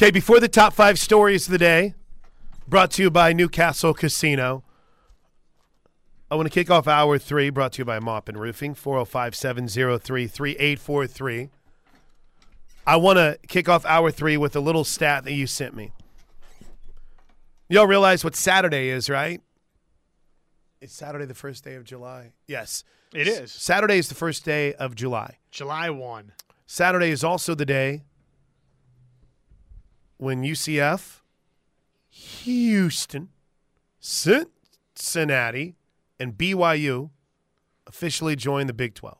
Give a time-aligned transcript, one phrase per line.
[0.00, 1.92] Okay, before the top five stories of the day,
[2.68, 4.62] brought to you by Newcastle Casino.
[6.30, 9.34] I want to kick off hour three, brought to you by Mop and Roofing, 405
[9.34, 11.50] 703 3843.
[12.86, 15.90] I want to kick off hour three with a little stat that you sent me.
[17.68, 19.40] Y'all realize what Saturday is, right?
[20.80, 22.34] It's Saturday, the first day of July.
[22.46, 22.84] Yes.
[23.12, 23.50] It is.
[23.50, 25.38] Saturday is the first day of July.
[25.50, 26.30] July 1.
[26.68, 28.04] Saturday is also the day
[30.18, 31.20] when UCF,
[32.10, 33.28] Houston,
[34.00, 35.76] Cincinnati,
[36.20, 37.10] and BYU
[37.86, 39.16] officially join the Big 12.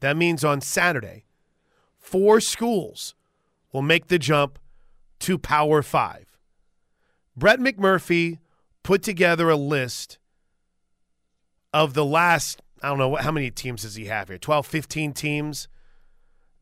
[0.00, 1.24] That means on Saturday,
[1.96, 3.14] four schools
[3.72, 4.58] will make the jump
[5.20, 6.38] to Power 5.
[7.36, 8.38] Brett McMurphy
[8.82, 10.18] put together a list
[11.72, 14.38] of the last, I don't know, how many teams does he have here?
[14.38, 15.68] 12, 15 teams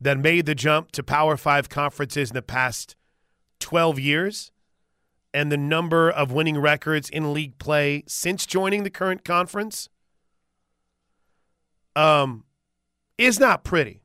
[0.00, 2.96] that made the jump to Power 5 conferences in the past
[3.60, 4.50] 12 years
[5.32, 9.88] and the number of winning records in league play since joining the current conference
[11.94, 12.44] um,
[13.18, 14.00] is not pretty.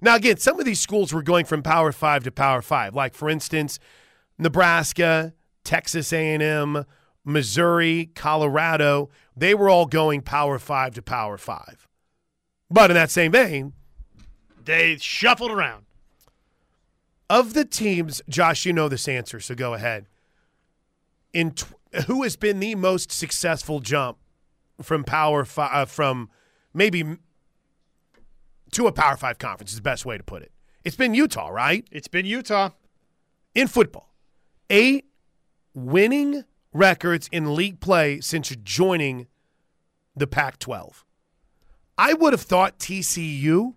[0.00, 3.14] Now, again, some of these schools were going from Power Five to Power Five, like
[3.14, 3.78] for instance,
[4.38, 5.32] Nebraska,
[5.64, 6.84] Texas A&M,
[7.24, 9.08] Missouri, Colorado.
[9.34, 11.88] They were all going Power Five to Power Five.
[12.70, 13.72] But in that same vein,
[14.62, 15.86] they shuffled around.
[17.30, 20.06] Of the teams, Josh, you know this answer, so go ahead.
[21.32, 21.74] In tw-
[22.06, 24.18] who has been the most successful jump
[24.82, 26.28] from Power Five, uh, from
[26.72, 27.16] maybe
[28.72, 30.52] to a Power Five conference is the best way to put it.
[30.84, 31.86] It's been Utah, right?
[31.90, 32.70] It's been Utah
[33.54, 34.14] in football.
[34.68, 35.06] Eight
[35.74, 39.28] winning records in league play since joining
[40.16, 41.04] the Pac-12.
[41.96, 43.74] I would have thought TCU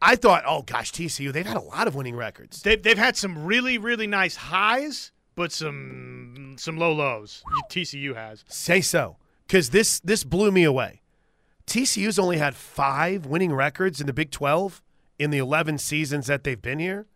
[0.00, 2.62] I thought, oh gosh, TCU, they've had a lot of winning records.
[2.62, 7.42] They've, they've had some really, really nice highs, but some some low lows.
[7.70, 8.44] TCU has.
[8.48, 9.16] Say so.
[9.46, 11.02] Because this this blew me away.
[11.66, 14.82] TCU's only had five winning records in the Big 12
[15.18, 17.06] in the 11 seasons that they've been here.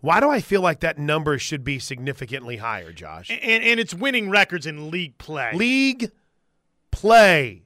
[0.00, 3.28] Why do I feel like that number should be significantly higher, Josh?
[3.28, 5.52] And, and it's winning records in league play.
[5.54, 6.12] League
[6.90, 7.64] play.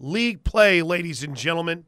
[0.00, 1.84] League play, ladies and gentlemen.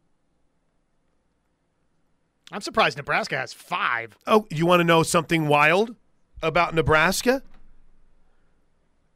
[2.53, 4.17] I'm surprised Nebraska has five.
[4.27, 5.95] Oh, you want to know something wild
[6.43, 7.43] about Nebraska?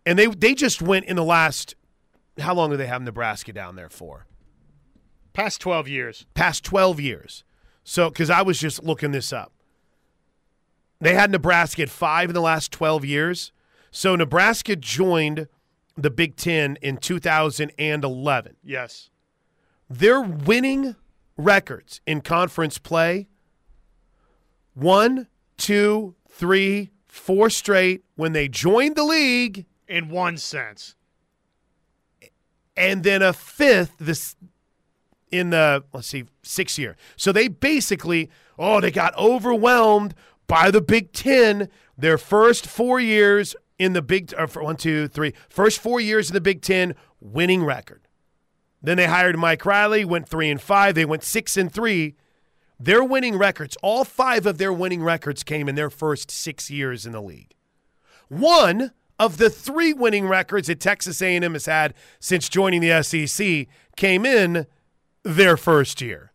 [0.06, 1.74] And they they just went in the last
[2.38, 4.26] how long do they have Nebraska down there for?
[5.32, 6.26] Past 12 years.
[6.34, 7.44] Past 12 years.
[7.82, 9.52] So cuz I was just looking this up.
[11.00, 13.52] They had Nebraska at 5 in the last 12 years.
[13.90, 15.48] So Nebraska joined
[15.96, 18.56] the Big 10 in 2011.
[18.62, 19.10] Yes.
[19.88, 20.96] They're winning
[21.36, 23.28] records in conference play.
[24.74, 29.66] One, two, three, four straight when they joined the league.
[29.88, 30.96] In one sense.
[32.76, 34.34] And then a fifth this
[35.30, 36.96] in the let's see, sixth year.
[37.16, 40.14] So they basically, oh, they got overwhelmed
[40.46, 41.68] by the Big Ten.
[41.96, 46.34] Their first four years in the Big uh, one, two, three, first four years in
[46.34, 48.03] the Big Ten, winning record.
[48.84, 50.94] Then they hired Mike Riley, went three and five.
[50.94, 52.14] They went six and three.
[52.78, 57.06] Their winning records, all five of their winning records came in their first six years
[57.06, 57.54] in the league.
[58.28, 63.68] One of the three winning records that Texas A&M has had since joining the SEC
[63.96, 64.66] came in
[65.22, 66.32] their first year.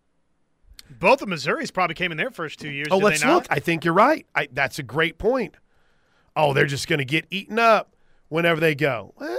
[0.89, 2.87] Both of Missouri's probably came in their first two years.
[2.89, 3.45] Oh, let's look.
[3.49, 4.25] I think you're right.
[4.33, 5.55] I, that's a great point.
[6.35, 7.95] Oh, they're just going to get eaten up
[8.29, 9.13] whenever they go.
[9.17, 9.38] Well,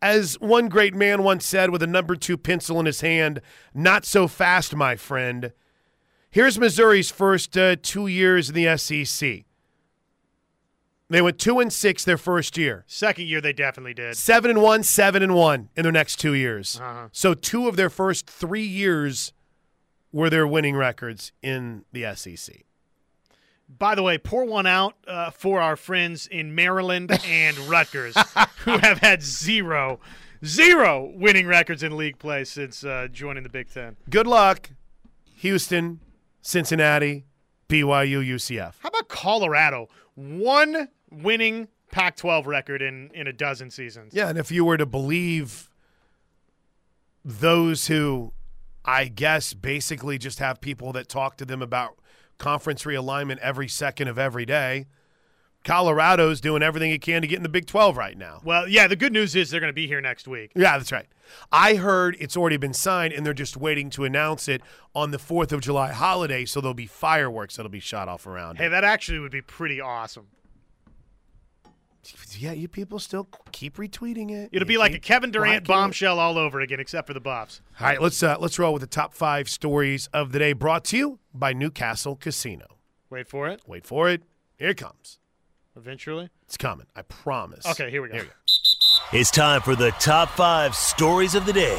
[0.00, 3.40] as one great man once said with a number two pencil in his hand,
[3.74, 5.52] not so fast, my friend.
[6.30, 9.44] Here's Missouri's first uh, two years in the SEC.
[11.10, 12.84] They went two and six their first year.
[12.86, 14.16] Second year, they definitely did.
[14.16, 16.78] Seven and one, seven and one in their next two years.
[16.80, 17.08] Uh-huh.
[17.12, 19.32] So two of their first three years
[20.12, 22.64] were their winning records in the SEC.
[23.68, 28.16] By the way, pour one out uh, for our friends in Maryland and Rutgers
[28.64, 30.00] who have had zero,
[30.44, 33.96] zero winning records in league play since uh, joining the Big Ten.
[34.08, 34.70] Good luck,
[35.36, 36.00] Houston,
[36.40, 37.26] Cincinnati,
[37.68, 38.74] BYU, UCF.
[38.80, 39.88] How about Colorado?
[40.14, 44.14] One winning Pac 12 record in, in a dozen seasons.
[44.14, 45.70] Yeah, and if you were to believe
[47.24, 48.32] those who,
[48.84, 51.98] I guess, basically just have people that talk to them about
[52.38, 54.86] conference realignment every second of every day.
[55.64, 58.40] Colorado's doing everything it can to get in the Big 12 right now.
[58.44, 60.52] Well, yeah, the good news is they're going to be here next week.
[60.54, 61.06] Yeah, that's right.
[61.52, 64.62] I heard it's already been signed and they're just waiting to announce it
[64.94, 68.56] on the 4th of July holiday, so there'll be fireworks that'll be shot off around.
[68.56, 68.70] Hey, it.
[68.70, 70.28] that actually would be pretty awesome.
[72.38, 74.50] Yeah, you people still keep retweeting it.
[74.52, 75.66] It'll be like a Kevin Durant liking it.
[75.66, 77.60] bombshell all over again, except for the Buffs.
[77.80, 80.84] All right, let's uh, let's roll with the top five stories of the day, brought
[80.86, 82.66] to you by Newcastle Casino.
[83.10, 83.62] Wait for it.
[83.66, 84.22] Wait for it.
[84.56, 85.18] Here it comes.
[85.76, 86.30] Eventually.
[86.44, 86.86] It's coming.
[86.94, 87.66] I promise.
[87.66, 88.14] Okay, here we go.
[88.14, 89.18] Here we go.
[89.18, 91.78] It's time for the top five stories of the day.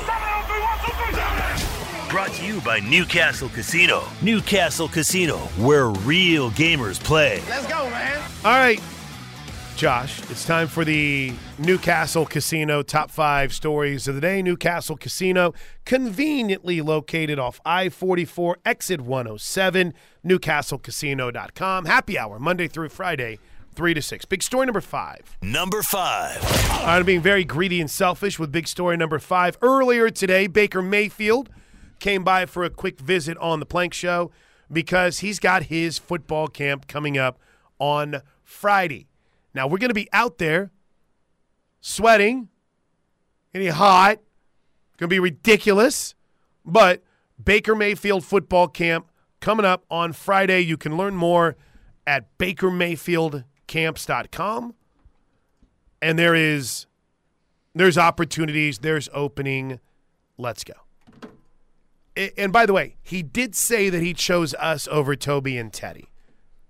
[2.10, 4.04] Brought to you by Newcastle Casino.
[4.22, 7.42] Newcastle Casino, where real gamers play.
[7.48, 8.20] Let's go, man.
[8.44, 8.82] All right,
[9.80, 14.42] Josh, it's time for the Newcastle Casino top five stories of the day.
[14.42, 15.54] Newcastle Casino,
[15.86, 19.94] conveniently located off I 44, exit 107,
[20.26, 21.86] newcastlecasino.com.
[21.86, 23.40] Happy hour, Monday through Friday,
[23.74, 24.26] 3 to 6.
[24.26, 25.38] Big story number five.
[25.42, 26.40] Number five.
[26.86, 29.58] I'm being very greedy and selfish with big story number five.
[29.62, 31.50] Earlier today, Baker Mayfield
[32.00, 34.30] came by for a quick visit on the Plank Show
[34.70, 37.40] because he's got his football camp coming up
[37.80, 39.09] on Friday.
[39.54, 40.72] Now, we're going to be out there
[41.82, 42.48] sweating,
[43.54, 44.20] getting hot.
[44.98, 46.16] Going to be ridiculous.
[46.66, 47.04] But
[47.42, 49.10] Baker Mayfield football camp
[49.40, 50.62] coming up on Friday.
[50.62, 51.56] You can learn more
[52.06, 54.76] at bakermayfieldcamps.com.
[56.02, 56.86] And there is
[57.76, 59.82] there's opportunities, there's opening.
[60.38, 60.74] Let's go.
[62.38, 66.10] And by the way, he did say that he chose us over Toby and Teddy.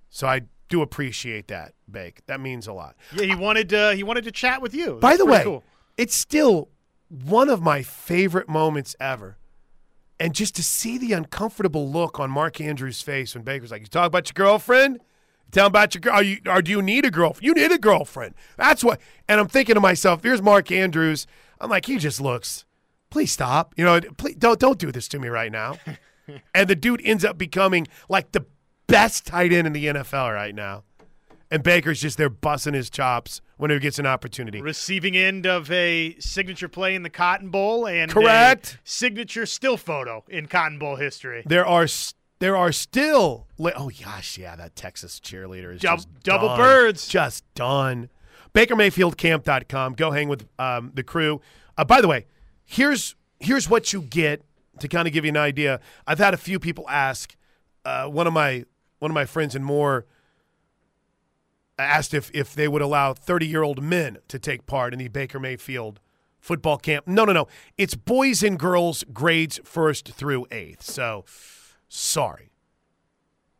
[0.10, 2.22] So I do appreciate that, Bake.
[2.28, 2.96] That means a lot.
[3.14, 4.96] Yeah, he wanted to, he wanted to chat with you.
[5.02, 5.64] By That's the way, cool.
[5.98, 6.70] it's still
[7.10, 9.38] one of my favorite moments ever.
[10.20, 13.88] And just to see the uncomfortable look on Mark Andrews' face when Baker's like, "You
[13.88, 15.00] talk about your girlfriend?
[15.52, 16.14] Tell him about your girl.
[16.14, 17.46] Are you, or do you need a girlfriend?
[17.46, 18.36] You need a girlfriend.
[18.58, 21.26] That's what." And I'm thinking to myself, "Here's Mark Andrews.
[21.62, 22.66] I'm like, he just looks.
[23.10, 23.74] Please stop.
[23.78, 25.78] You know, please don't don't do this to me right now."
[26.54, 28.46] and the dude ends up becoming like the
[28.90, 30.84] best tight end in the NFL right now.
[31.52, 34.62] And Baker's just there busting his chops whenever he gets an opportunity.
[34.62, 38.76] receiving end of a signature play in the Cotton Bowl and Correct.
[38.76, 41.42] a signature still photo in Cotton Bowl history.
[41.46, 41.88] There are
[42.38, 45.82] there are still oh gosh yeah that Texas cheerleader is
[46.24, 46.58] double done.
[46.58, 47.08] birds.
[47.08, 48.10] just done.
[48.54, 49.94] BakerMayfieldCamp.com.
[49.94, 51.42] Go hang with um, the crew.
[51.78, 52.26] Uh, by the way,
[52.66, 54.44] here's here's what you get
[54.80, 55.80] to kind of give you an idea.
[56.06, 57.36] I've had a few people ask.
[57.86, 58.66] Uh, one of my
[59.00, 60.06] one of my friends and more
[61.78, 65.08] asked if if they would allow 30 year old men to take part in the
[65.08, 66.00] Baker Mayfield
[66.40, 67.08] football camp.
[67.08, 67.48] No, no, no.
[67.78, 70.84] It's boys and girls grades first through eighth.
[70.84, 71.26] So
[71.88, 72.52] sorry.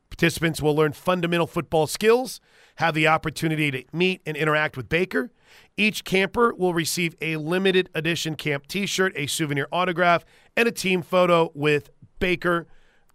[0.10, 2.42] Participants will learn fundamental football skills,
[2.76, 5.32] have the opportunity to meet and interact with Baker.
[5.78, 10.26] Each camper will receive a limited edition camp t shirt, a souvenir autograph,
[10.58, 11.90] and a team photo with
[12.20, 12.68] Baker.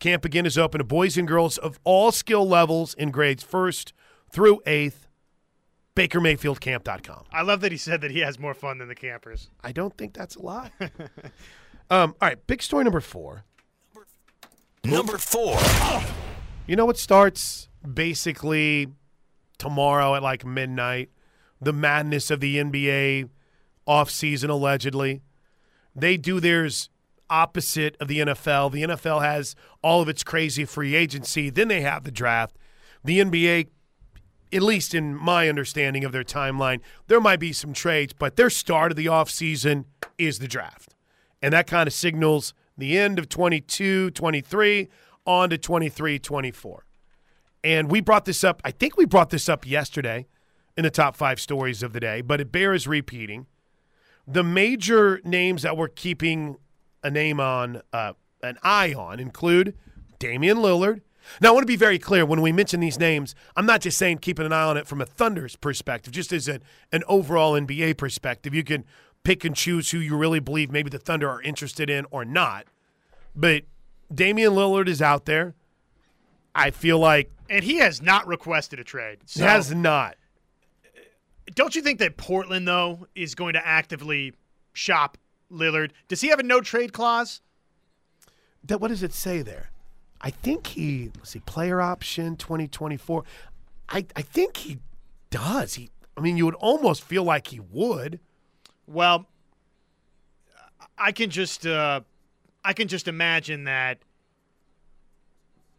[0.05, 3.95] Camp again is open to boys and girls of all skill levels in grades first
[4.31, 5.09] through eighth.
[5.97, 7.25] BakerMayfieldCamp.com.
[7.33, 9.49] I love that he said that he has more fun than the campers.
[9.63, 10.73] I don't think that's a lie.
[11.89, 13.45] um, all right, big story number four.
[14.85, 15.59] Number four.
[16.67, 18.89] You know what starts basically
[19.57, 21.09] tomorrow at like midnight?
[21.63, 23.31] The madness of the NBA
[23.89, 25.23] offseason, allegedly.
[25.97, 26.91] They do theirs
[27.35, 28.71] opposite of the NFL.
[28.71, 32.57] The NFL has all of its crazy free agency, then they have the draft.
[33.03, 33.67] The NBA,
[34.53, 38.51] at least in my understanding of their timeline, there might be some trades, but their
[38.51, 39.85] start of the offseason
[40.17, 40.95] is the draft.
[41.43, 44.89] And that kind of signals the end of 22, 23,
[45.27, 46.87] on to 23, 24.
[47.65, 50.27] And we brought this up, I think we brought this up yesterday
[50.77, 53.47] in the top five stories of the day, but it bears repeating.
[54.27, 56.57] The major names that we're keeping
[57.05, 59.77] a name on, uh, an eye on, include
[60.19, 61.03] Damian Lillard.
[61.41, 63.97] Now, I want to be very clear when we mention these names, I'm not just
[63.97, 67.53] saying keeping an eye on it from a Thunder's perspective, just as an, an overall
[67.53, 68.55] NBA perspective.
[68.55, 68.85] You can
[69.23, 72.67] pick and choose who you really believe maybe the Thunder are interested in or not.
[73.35, 73.65] But
[74.15, 75.55] Damian Lillard is out there.
[76.55, 79.19] I feel like And he has not requested a trade.
[79.23, 80.17] he So has not.
[81.55, 84.35] don't you think that Portland though is going to actively
[84.73, 85.17] shop
[85.55, 85.91] Lillard?
[86.09, 87.41] Does he have a no trade clause?
[88.63, 89.71] That what does it say there?
[90.21, 93.25] I think he let's see, player option 2024.
[93.89, 94.79] I I think he
[95.31, 95.75] does.
[95.75, 98.21] He I mean you would almost feel like he would.
[98.87, 99.27] Well,
[100.97, 102.01] I can just uh,
[102.65, 103.99] I can just imagine that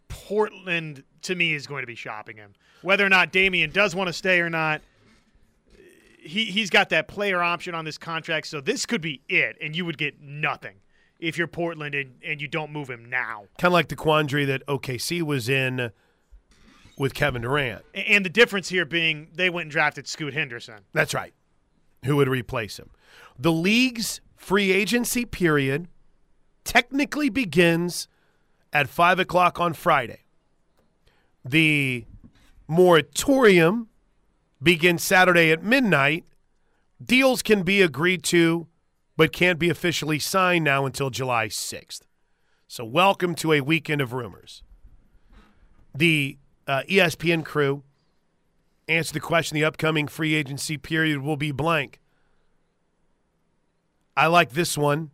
[0.07, 2.53] Portland to me is going to be shopping him.
[2.81, 4.81] Whether or not Damian does want to stay or not,
[6.25, 9.75] he he's got that player option on this contract, so this could be it, and
[9.75, 10.75] you would get nothing
[11.19, 13.45] if you're Portland and, and you don't move him now.
[13.57, 15.91] Kind of like the quandary that OKC was in
[16.97, 17.83] with Kevin Durant.
[17.93, 20.81] And the difference here being they went and drafted Scoot Henderson.
[20.93, 21.33] That's right.
[22.05, 22.89] Who would replace him?
[23.37, 25.87] The league's free agency period
[26.63, 28.07] technically begins
[28.71, 30.19] at 5 o'clock on Friday.
[31.43, 32.05] The
[32.67, 33.89] moratorium
[34.61, 36.25] begins Saturday at midnight.
[37.03, 38.67] Deals can be agreed to,
[39.17, 42.01] but can't be officially signed now until July 6th.
[42.67, 44.63] So, welcome to a weekend of rumors.
[45.93, 47.83] The uh, ESPN crew
[48.87, 51.99] answered the question the upcoming free agency period will be blank.
[54.17, 55.11] I like this one.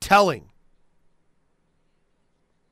[0.00, 0.50] Telling.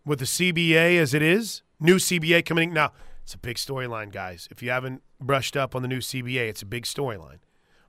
[0.04, 2.92] With the CBA as it is, new CBA coming now.
[3.22, 4.48] It's a big storyline, guys.
[4.50, 7.38] If you haven't brushed up on the new CBA, it's a big storyline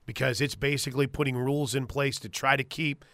[0.06, 3.04] because it's basically putting rules in place to try to keep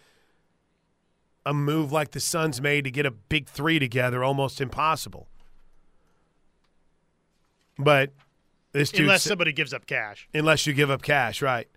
[1.45, 5.27] a move like the Suns made to get a big three together almost impossible.
[7.77, 8.11] But
[8.73, 10.27] this dude Unless somebody gives up cash.
[10.33, 11.67] unless you give up cash, right?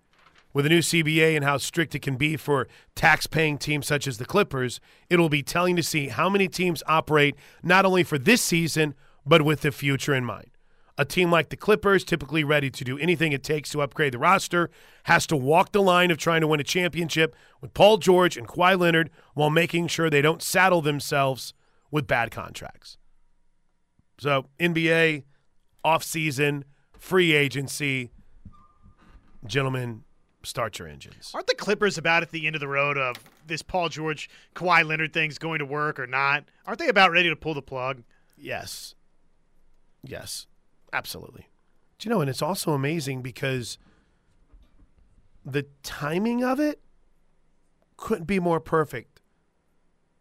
[0.53, 4.07] With the new CBA and how strict it can be for tax paying teams such
[4.07, 8.17] as the Clippers, it'll be telling to see how many teams operate not only for
[8.17, 8.93] this season,
[9.25, 10.51] but with the future in mind.
[10.97, 14.17] A team like the Clippers, typically ready to do anything it takes to upgrade the
[14.17, 14.69] roster,
[15.03, 18.47] has to walk the line of trying to win a championship with Paul George and
[18.47, 21.53] Kawhi Leonard while making sure they don't saddle themselves
[21.91, 22.97] with bad contracts.
[24.19, 25.23] So, NBA,
[25.83, 26.63] offseason,
[26.97, 28.11] free agency,
[29.45, 30.05] gentlemen,
[30.43, 31.31] start your engines.
[31.33, 34.85] Aren't the Clippers about at the end of the road of this Paul George, Kawhi
[34.85, 36.45] Leonard thing's going to work or not?
[36.65, 38.03] Aren't they about ready to pull the plug?
[38.37, 38.95] Yes.
[40.03, 40.47] Yes.
[40.93, 41.47] Absolutely.
[41.99, 43.77] Do you know, and it's also amazing because
[45.45, 46.81] the timing of it
[47.97, 49.21] couldn't be more perfect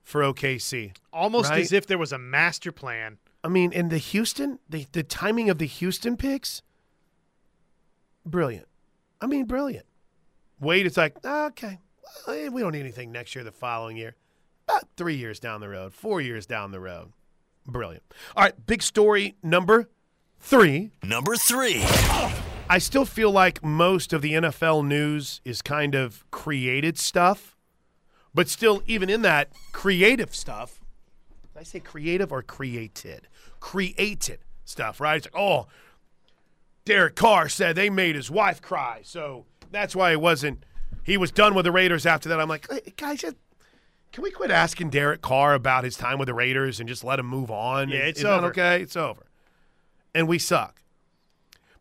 [0.03, 0.93] for OKC.
[1.13, 1.61] Almost Right.
[1.61, 3.19] as if there was a master plan.
[3.43, 6.63] I mean, in the Houston, the, the timing of the Houston picks,
[8.25, 8.69] brilliant.
[9.21, 9.87] I mean, brilliant.
[10.61, 11.79] Wade, it's like, ah, okay,
[12.27, 14.15] well, eh, we don't need anything next year, the following year.
[14.69, 17.13] About three years down the road, four years down the road.
[17.67, 18.03] Brilliant.
[18.37, 19.89] All right, big story number
[20.45, 20.91] three.
[21.03, 21.83] Number three.
[22.69, 27.57] I still feel like most of the NFL news is kind of created stuff,
[28.35, 30.81] but still, even in that creative stuff,
[31.53, 33.29] did I say creative or created?
[33.61, 35.17] Created stuff, right?
[35.17, 35.67] It's like, oh,
[36.85, 40.65] Derek Carr said they made his wife cry, so that's why he wasn't.
[41.03, 42.41] He was done with the Raiders after that.
[42.41, 43.21] I'm like, hey, guys,
[44.13, 47.19] can we quit asking Derek Carr about his time with the Raiders and just let
[47.19, 47.91] him move on?
[47.91, 48.47] Yeah, Is- it's is that over.
[48.49, 49.23] okay, it's over.
[50.15, 50.83] And we suck.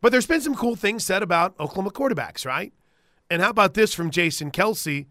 [0.01, 2.73] But there's been some cool things said about Oklahoma quarterbacks, right?
[3.29, 5.07] And how about this from Jason Kelce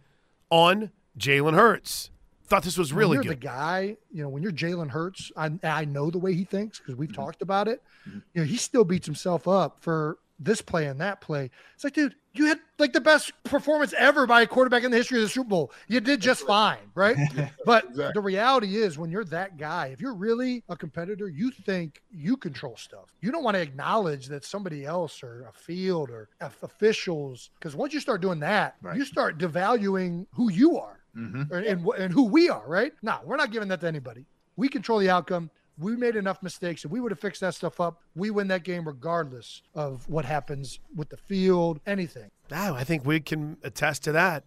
[0.50, 2.10] on Jalen Hurts?
[2.46, 3.40] Thought this was really when you're good.
[3.42, 6.78] the guy, you know, when you're Jalen Hurts, I, I know the way he thinks
[6.78, 7.82] because we've talked about it.
[8.06, 8.18] Mm-hmm.
[8.34, 11.50] You know, he still beats himself up for this play and that play.
[11.74, 14.96] It's like, dude, you had like the best performance ever by a quarterback in the
[14.96, 15.72] history of the Super Bowl.
[15.88, 17.16] You did just fine, right?
[17.66, 22.00] but the reality is, when you're that guy, if you're really a competitor, you think
[22.10, 23.12] you control stuff.
[23.20, 27.74] You don't want to acknowledge that somebody else or a field or of- officials, because
[27.76, 28.96] once you start doing that, Right.
[28.96, 31.52] you start devaluing who you are Mm-hmm.
[31.54, 32.92] and, and, and who we are, right?
[33.02, 34.24] No, we're not giving that to anybody.
[34.56, 35.50] We control the outcome.
[35.78, 36.84] We made enough mistakes.
[36.84, 40.24] If we would have fixed that stuff up, we win that game regardless of what
[40.24, 42.30] happens with the field, anything.
[42.52, 44.44] Ah, I think we can attest to that.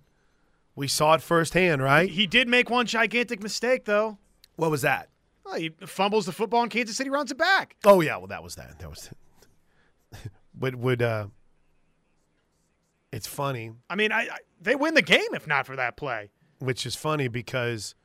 [0.76, 2.10] We saw it firsthand, right?
[2.10, 4.18] He did make one gigantic mistake, though.
[4.56, 5.10] What was that?
[5.46, 7.76] Well, he fumbles the football and Kansas City runs it back.
[7.86, 8.80] Oh yeah, well that was that.
[8.80, 9.10] That was.
[10.60, 11.28] would would uh?
[13.12, 16.32] It's funny, I mean, I, I they win the game if not for that play.
[16.60, 17.96] which is funny because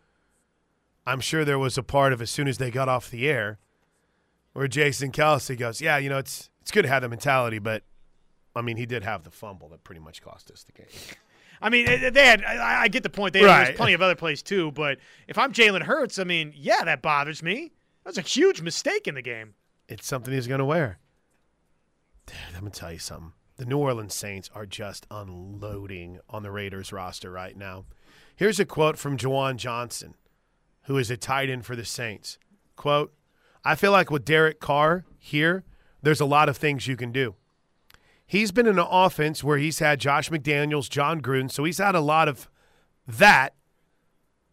[1.07, 3.59] I'm sure there was a part of as soon as they got off the air
[4.53, 7.83] where Jason Kelce goes, "Yeah, you know, it's it's good to have the mentality, but
[8.55, 10.87] I mean, he did have the fumble that pretty much cost us the game."
[11.63, 12.43] I mean, they had.
[12.45, 13.35] I, I get the point.
[13.35, 13.65] They, Right.
[13.65, 17.03] There's plenty of other plays too, but if I'm Jalen Hurts, I mean, yeah, that
[17.03, 17.73] bothers me.
[18.05, 19.55] That was a huge mistake in the game.
[19.89, 20.99] It's something he's going to wear.
[22.55, 23.33] I'm going to tell you something.
[23.57, 27.85] The New Orleans Saints are just unloading on the Raiders roster right now.
[28.37, 30.15] Here's a quote from Juwan Johnson,
[30.85, 32.39] who is a tight end for the Saints.
[32.77, 33.13] Quote,
[33.65, 35.65] I feel like with Derek Carr here,
[36.03, 37.35] there's a lot of things you can do.
[38.27, 41.95] He's been in an offense where he's had Josh McDaniels, Jon Gruden, so he's had
[41.95, 42.49] a lot of
[43.07, 43.55] that,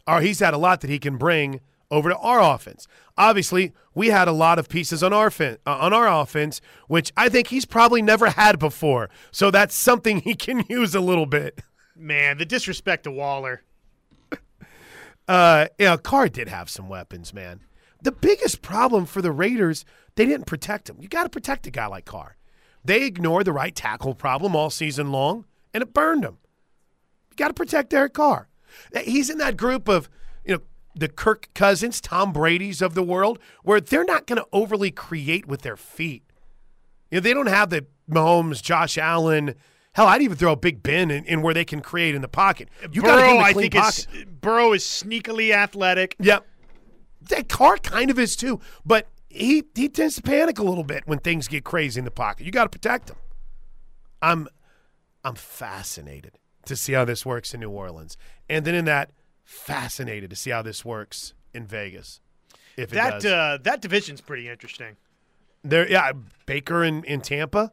[0.08, 2.88] or he's had a lot that he can bring over to our offense.
[3.18, 7.12] Obviously, we had a lot of pieces on our fin- uh, on our offense, which
[7.16, 9.10] I think he's probably never had before.
[9.32, 11.62] So that's something he can use a little bit.
[11.96, 13.64] Man, the disrespect to Waller.
[15.28, 17.62] Uh, yeah, Carr did have some weapons, man.
[18.02, 19.84] The biggest problem for the Raiders,
[20.16, 20.98] they didn't protect him.
[21.00, 22.38] You got to protect a guy like Carr.
[22.86, 26.38] They ignored the right tackle problem all season long, and it burned them.
[27.32, 28.48] You got to protect Derek Carr.
[29.04, 30.10] He's in that group of,
[30.46, 30.62] you know,
[30.96, 35.46] the Kirk Cousins, Tom Brady's of the world, where they're not going to overly create
[35.46, 36.24] with their feet.
[37.12, 39.56] You know, they don't have the Mahomes, Josh Allen.
[39.98, 42.28] Hell, I'd even throw a Big Ben in, in where they can create in the
[42.28, 42.70] pocket.
[42.92, 44.08] You got to Burrow, give him a I think, pocket.
[44.14, 46.16] is Burrow is sneakily athletic.
[46.20, 46.46] Yep.
[47.30, 51.02] That Carr kind of is too, but he he tends to panic a little bit
[51.08, 52.46] when things get crazy in the pocket.
[52.46, 53.16] You got to protect him.
[54.22, 54.48] I'm
[55.24, 59.10] I'm fascinated to see how this works in New Orleans, and then in that,
[59.44, 62.22] fascinated to see how this works in Vegas.
[62.78, 64.96] If it That uh, that division's pretty interesting.
[65.64, 66.12] there, yeah,
[66.46, 67.72] Baker in, in Tampa,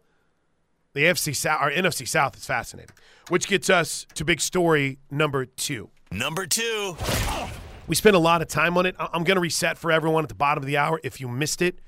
[0.95, 2.95] the AFC South, or NFC South is fascinating,
[3.29, 5.91] which gets us to big story number two.
[6.11, 6.97] Number two.
[7.87, 8.97] We spent a lot of time on it.
[8.99, 11.61] I'm going to reset for everyone at the bottom of the hour if you missed
[11.61, 11.81] it.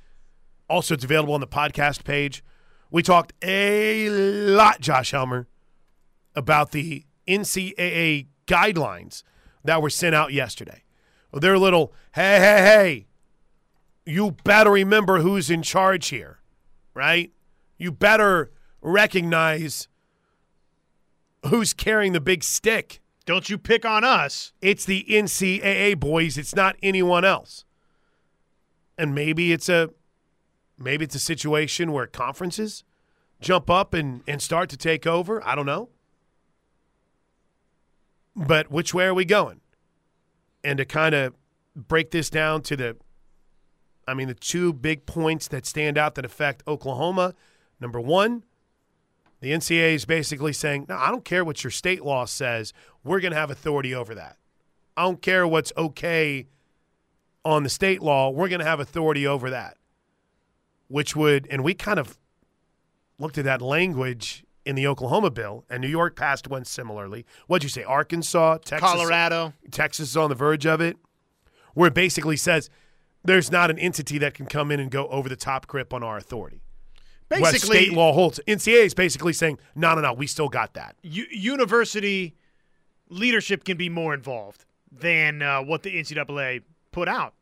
[0.68, 2.44] Also, it's available on the podcast page.
[2.90, 5.46] We talked a lot, Josh Helmer,
[6.34, 9.22] about the NCAA guidelines
[9.64, 10.82] that were sent out yesterday.
[11.32, 13.06] Well, they're a little, hey, hey, hey,
[14.04, 16.40] you better remember who's in charge here,
[16.94, 17.32] right?
[17.78, 18.50] You better
[18.86, 19.88] recognize
[21.46, 23.00] who's carrying the big stick.
[23.26, 24.52] Don't you pick on us.
[24.62, 26.38] It's the NCAA boys.
[26.38, 27.64] It's not anyone else.
[28.96, 29.90] And maybe it's a
[30.78, 32.84] maybe it's a situation where conferences
[33.40, 35.44] jump up and, and start to take over.
[35.46, 35.88] I don't know.
[38.36, 39.60] But which way are we going?
[40.62, 41.34] And to kind of
[41.74, 42.96] break this down to the
[44.06, 47.34] I mean the two big points that stand out that affect Oklahoma.
[47.80, 48.44] Number one,
[49.46, 52.72] the NCAA is basically saying, no, I don't care what your state law says.
[53.04, 54.38] We're going to have authority over that.
[54.96, 56.48] I don't care what's okay
[57.44, 58.30] on the state law.
[58.30, 59.76] We're going to have authority over that.
[60.88, 62.18] Which would, and we kind of
[63.20, 67.24] looked at that language in the Oklahoma bill, and New York passed one similarly.
[67.46, 67.84] What'd you say?
[67.84, 69.52] Arkansas, Texas, Colorado.
[69.70, 70.96] Texas is on the verge of it,
[71.74, 72.68] where it basically says
[73.24, 76.02] there's not an entity that can come in and go over the top grip on
[76.02, 76.62] our authority.
[77.28, 78.38] What Basically, state law holds.
[78.46, 80.94] NCAA is basically saying, no, no, no, we still got that.
[81.02, 82.36] u- university
[83.08, 86.62] leadership can be more involved than uh, what the NCAA
[86.92, 87.34] put out.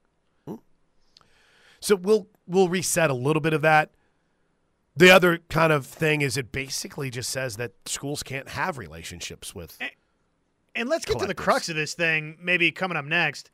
[1.80, 3.90] So we'll we'll reset a little bit of that.
[4.96, 9.54] The other kind of thing is it basically just says that schools can't have relationships
[9.54, 9.76] with.
[10.74, 13.50] And let's get to the crux of this thing, maybe coming up next.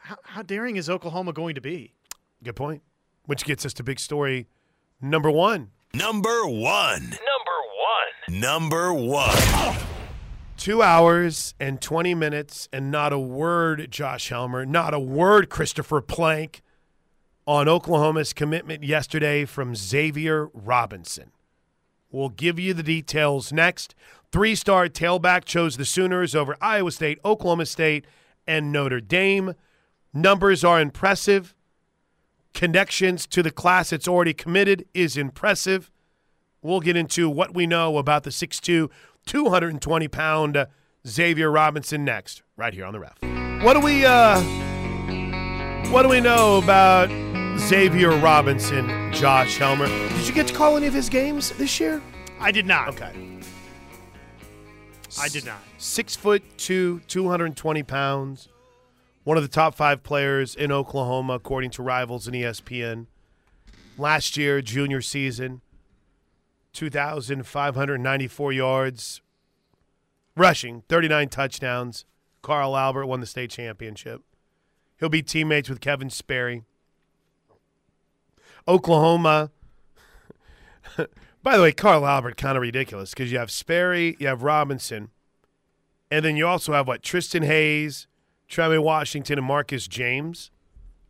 [0.00, 1.92] How, how daring is Oklahoma going to be?
[2.42, 2.82] Good point.
[3.26, 4.46] Which gets us to big story
[5.00, 5.70] number one.
[5.94, 7.02] Number one.
[7.02, 7.58] Number
[8.28, 8.40] one.
[8.40, 9.76] Number one.
[10.56, 16.00] Two hours and 20 minutes, and not a word, Josh Helmer, not a word, Christopher
[16.00, 16.62] Plank,
[17.46, 21.30] on Oklahoma's commitment yesterday from Xavier Robinson.
[22.10, 23.94] We'll give you the details next.
[24.32, 28.04] Three star tailback chose the Sooners over Iowa State, Oklahoma State,
[28.48, 29.54] and Notre Dame.
[30.12, 31.54] Numbers are impressive.
[32.54, 35.90] Connections to the class that's already committed is impressive.
[36.62, 38.88] We'll get into what we know about the 6'2,
[39.26, 40.66] 220 pound
[41.06, 43.18] Xavier Robinson next, right here on the ref.
[43.62, 44.40] What do we uh
[45.90, 47.10] what do we know about
[47.58, 49.86] Xavier Robinson, Josh Helmer?
[49.86, 52.00] Did you get to call any of his games this year?
[52.40, 52.88] I did not.
[52.88, 53.12] Okay.
[55.20, 55.58] I did not.
[55.78, 58.48] Six foot two, 220 pounds.
[59.24, 63.06] One of the top five players in Oklahoma, according to Rivals and ESPN.
[63.96, 65.62] Last year, junior season,
[66.74, 69.22] 2,594 yards,
[70.36, 72.04] rushing, 39 touchdowns.
[72.42, 74.20] Carl Albert won the state championship.
[75.00, 76.64] He'll be teammates with Kevin Sperry.
[78.68, 79.50] Oklahoma.
[81.42, 85.08] By the way, Carl Albert kind of ridiculous because you have Sperry, you have Robinson,
[86.10, 88.06] and then you also have what Tristan Hayes,
[88.54, 90.52] Trevor Washington, and Marcus James.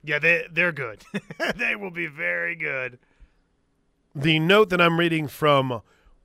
[0.03, 1.05] Yeah, they they're good.
[1.57, 2.99] they will be very good.
[4.15, 5.83] The note that I'm reading from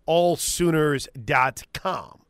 [0.08, 2.22] allsooners.com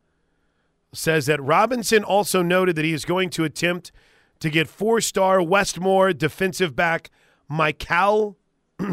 [0.91, 3.91] says that Robinson also noted that he is going to attempt
[4.39, 7.11] to get four-star Westmoore defensive back
[7.47, 8.39] Michael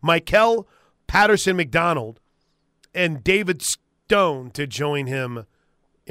[0.00, 0.66] Michael
[1.06, 2.20] Patterson McDonald
[2.94, 5.44] and David Stone to join him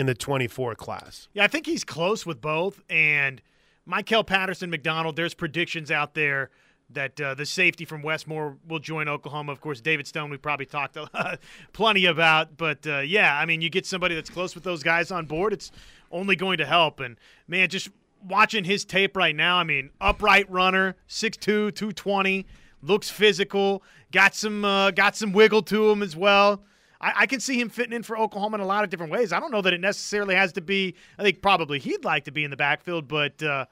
[0.01, 1.29] in the 24 class.
[1.31, 2.81] Yeah, I think he's close with both.
[2.89, 3.39] And
[3.85, 6.49] Michael Patterson McDonald, there's predictions out there
[6.89, 9.51] that uh, the safety from Westmoore will join Oklahoma.
[9.51, 11.37] Of course, David Stone, we probably talked a,
[11.73, 12.57] plenty about.
[12.57, 15.53] But uh, yeah, I mean, you get somebody that's close with those guys on board,
[15.53, 15.71] it's
[16.11, 16.99] only going to help.
[16.99, 17.15] And
[17.47, 17.89] man, just
[18.27, 22.47] watching his tape right now, I mean, upright runner, 6'2, 220,
[22.81, 26.63] looks physical, got some uh, got some wiggle to him as well.
[27.01, 29.33] I, I, can see him fitting in for Oklahoma in a lot of different ways.
[29.33, 30.95] I don't know that it necessarily has to be.
[31.17, 33.65] I think probably he'd like to be in the backfield, but uh,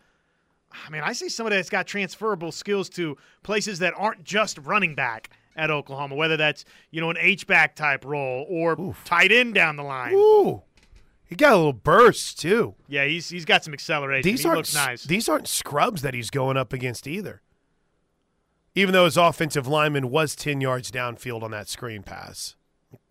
[0.71, 4.95] I mean, I see somebody that's got transferable skills to places that aren't just running
[4.95, 9.03] back at Oklahoma, whether that's you know an H back type role or Oof.
[9.05, 10.13] tight end down the line.
[10.13, 10.63] Ooh.
[11.25, 12.73] He got a little burst too.
[12.87, 14.29] Yeah, he's he's got some acceleration.
[14.29, 15.03] These he aren't nice.
[15.03, 17.41] These aren't scrubs that he's going up against either.
[18.73, 22.55] Even though his offensive lineman was ten yards downfield on that screen pass.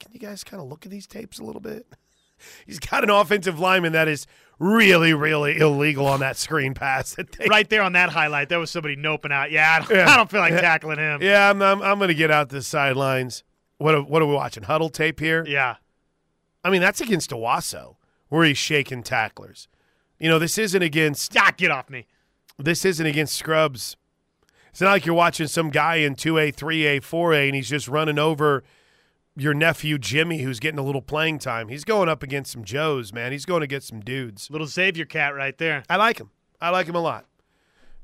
[0.00, 1.86] Can you guys kind of look at these tapes a little bit?
[2.66, 4.26] He's got an offensive lineman that is
[4.58, 7.16] really, really illegal on that screen pass.
[7.48, 9.50] right there on that highlight, there was somebody noping out.
[9.50, 10.08] Yeah, I don't, yeah.
[10.08, 10.60] I don't feel like yeah.
[10.60, 11.22] tackling him.
[11.22, 13.44] Yeah, I'm, I'm, I'm going to get out the sidelines.
[13.78, 14.64] What are, what are we watching?
[14.64, 15.44] Huddle tape here?
[15.46, 15.76] Yeah.
[16.64, 17.96] I mean, that's against Owasso,
[18.28, 19.68] where he's shaking tacklers.
[20.18, 21.36] You know, this isn't against.
[21.36, 22.06] Ah, get off me.
[22.58, 23.96] This isn't against scrubs.
[24.70, 28.18] It's not like you're watching some guy in 2A, 3A, 4A, and he's just running
[28.18, 28.62] over–
[29.38, 31.68] your nephew Jimmy, who's getting a little playing time.
[31.68, 33.30] He's going up against some Joes, man.
[33.30, 34.50] He's going to get some dudes.
[34.50, 35.84] Little Xavier cat right there.
[35.88, 36.30] I like him.
[36.60, 37.26] I like him a lot.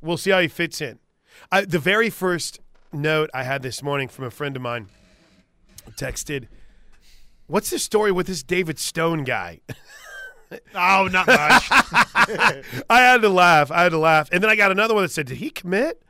[0.00, 1.00] We'll see how he fits in.
[1.50, 2.60] I, the very first
[2.92, 4.88] note I had this morning from a friend of mine
[5.96, 6.46] texted,
[7.48, 9.60] "What's the story with this David Stone guy?"
[10.74, 11.68] oh, not much.
[12.88, 13.72] I had to laugh.
[13.72, 16.00] I had to laugh, and then I got another one that said, "Did he commit?"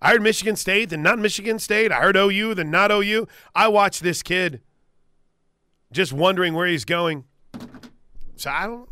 [0.00, 1.90] I heard Michigan State, then not Michigan State.
[1.90, 3.26] I heard OU, then not OU.
[3.56, 4.60] I watched this kid
[5.92, 7.24] just wondering where he's going.
[8.36, 8.88] So I don't.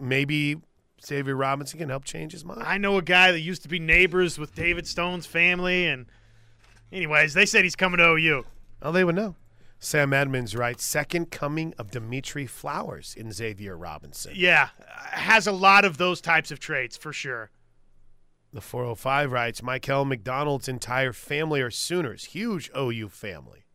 [0.00, 0.56] Maybe
[1.04, 2.62] Xavier Robinson can help change his mind.
[2.64, 6.06] I know a guy that used to be neighbors with David Stone's family, and
[6.92, 8.44] anyways, they said he's coming to OU.
[8.82, 9.34] Oh, they would know.
[9.80, 14.32] Sam Edmonds writes, second coming of Dimitri Flowers in Xavier Robinson.
[14.34, 14.70] Yeah,
[15.10, 17.50] has a lot of those types of traits for sure.
[18.52, 23.66] The 405 writes, Michael McDonald's entire family are Sooners, huge OU family.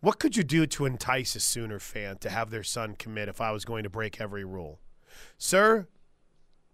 [0.00, 3.40] What could you do to entice a Sooner fan to have their son commit if
[3.40, 4.80] I was going to break every rule?
[5.36, 5.88] Sir,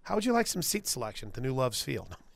[0.03, 2.17] how would you like some seat selection at the new Loves Field?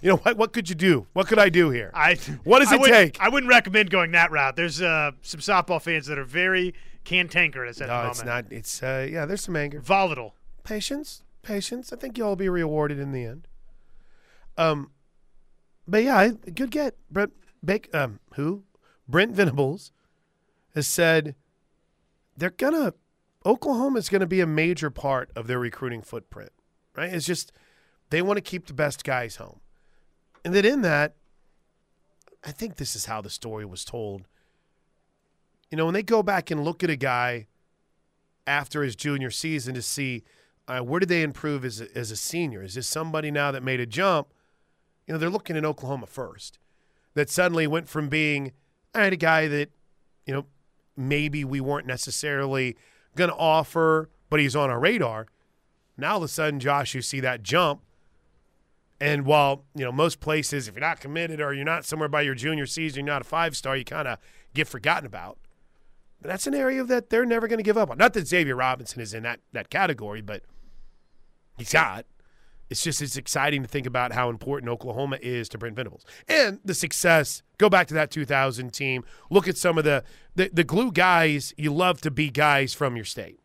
[0.00, 0.38] You know what?
[0.38, 1.08] What could you do?
[1.12, 1.90] What could I do here?
[1.92, 3.20] I what does I it take?
[3.20, 4.56] I wouldn't recommend going that route.
[4.56, 6.72] There's uh, some softball fans that are very
[7.04, 8.10] cantankerous at no, the moment.
[8.10, 8.44] it's not.
[8.50, 9.26] It's uh, yeah.
[9.26, 9.78] There's some anger.
[9.80, 10.34] Volatile.
[10.64, 11.92] Patience, patience.
[11.92, 13.46] I think you'll be rewarded in the end.
[14.56, 14.90] Um,
[15.86, 16.96] but yeah, good get.
[17.10, 17.94] Brent Bake.
[17.94, 18.64] Um, who?
[19.06, 19.92] Brent Venables
[20.78, 21.34] has said
[22.36, 22.94] they're gonna
[23.44, 26.52] Oklahoma is gonna be a major part of their recruiting footprint.
[26.96, 27.12] Right?
[27.12, 27.52] It's just
[28.10, 29.60] they want to keep the best guys home,
[30.44, 31.16] and that in that,
[32.44, 34.26] I think this is how the story was told.
[35.70, 37.46] You know, when they go back and look at a guy
[38.46, 40.24] after his junior season to see
[40.68, 42.62] uh, where did they improve as a, as a senior?
[42.62, 44.28] Is this somebody now that made a jump?
[45.06, 46.58] You know, they're looking in Oklahoma first.
[47.14, 48.52] That suddenly went from being,
[48.94, 49.70] I had a guy that,
[50.26, 50.44] you know,
[50.98, 52.76] maybe we weren't necessarily
[53.14, 55.26] going to offer, but he's on our radar.
[55.96, 57.82] Now, all of a sudden, Josh, you see that jump.
[59.00, 62.22] And while, you know, most places, if you're not committed or you're not somewhere by
[62.22, 64.18] your junior season, you're not a five star, you kind of
[64.54, 65.38] get forgotten about.
[66.20, 67.98] But that's an area that they're never going to give up on.
[67.98, 70.42] Not that Xavier Robinson is in that, that category, but
[71.56, 72.06] he's got
[72.70, 76.60] it's just it's exciting to think about how important Oklahoma is to Brent Venables and
[76.64, 77.42] the success.
[77.56, 79.04] Go back to that 2000 team.
[79.30, 80.04] Look at some of the
[80.34, 81.54] the, the glue guys.
[81.56, 83.40] You love to be guys from your state.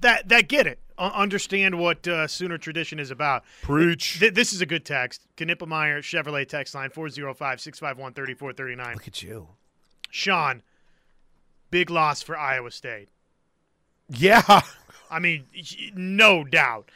[0.00, 0.80] That that get it.
[0.98, 3.44] understand what uh, Sooner tradition is about.
[3.62, 4.18] Preach.
[4.20, 5.26] Th- this is a good text.
[5.36, 8.94] Knippelmeyer Chevrolet text line 405 651 3439.
[8.94, 9.48] Look at you.
[10.10, 10.62] Sean,
[11.70, 13.08] big loss for Iowa State.
[14.08, 14.62] Yeah.
[15.10, 15.44] I mean,
[15.94, 16.90] no doubt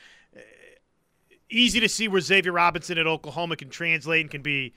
[1.50, 4.74] easy to see where Xavier Robinson at Oklahoma can translate and can be,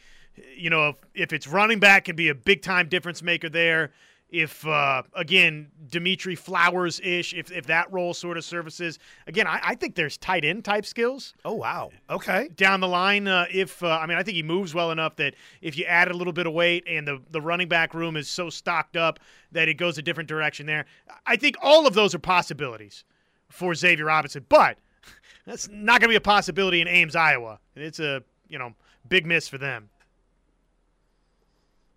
[0.56, 3.92] you know, if, if it's running back, can be a big time difference maker there.
[4.30, 9.60] If uh, again Dimitri Flowers ish, if if that role sort of services, again, I,
[9.62, 11.34] I, think there's tight end type skills.
[11.44, 12.48] Oh wow, okay.
[12.56, 15.36] Down the line, uh, if uh, I mean, I think he moves well enough that
[15.62, 18.30] if you add a little bit of weight and the the running back room is
[18.30, 19.20] so stocked up
[19.52, 20.86] that it goes a different direction there,
[21.26, 23.04] I think all of those are possibilities
[23.50, 24.78] for Xavier Robinson, but
[25.46, 27.60] that's not going to be a possibility in Ames, Iowa.
[27.76, 28.74] It's a you know
[29.08, 29.90] big miss for them.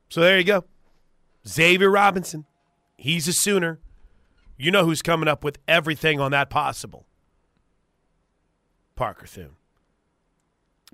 [0.08, 0.64] So there you go,
[1.46, 2.44] Xavier Robinson.
[2.96, 3.80] He's a Sooner.
[4.56, 7.06] You know who's coming up with everything on that possible?
[8.94, 9.56] Parker Thune.